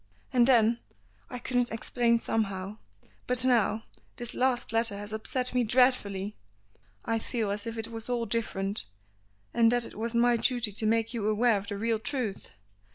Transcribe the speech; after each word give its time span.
And 0.33 0.47
then, 0.47 0.79
I 1.29 1.37
couldn't 1.37 1.71
explain 1.71 2.17
somehow 2.17 2.77
but 3.27 3.45
now 3.45 3.83
this 4.15 4.33
last 4.33 4.73
letter 4.73 4.97
has 4.97 5.13
upset 5.13 5.53
me 5.53 5.63
dreadfully; 5.63 6.35
I 7.05 7.19
feel 7.19 7.51
as 7.51 7.67
if 7.67 7.77
it 7.77 7.89
was 7.89 8.09
all 8.09 8.25
different, 8.25 8.87
and 9.53 9.71
that 9.71 9.85
it 9.85 9.93
was 9.95 10.15
my 10.15 10.37
duty 10.37 10.71
to 10.71 10.85
make 10.87 11.13
you 11.13 11.27
aware 11.27 11.55
of 11.59 11.67
the 11.67 11.77
real 11.77 11.99
truth. 11.99 12.49